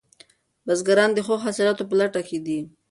[0.65, 2.59] بزګران د ښو حاصلاتو په لټه کې دي.